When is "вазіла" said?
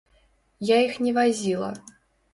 1.19-1.71